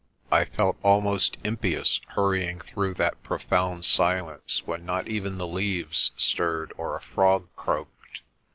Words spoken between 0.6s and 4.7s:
almost impious hurrying through that profound silence,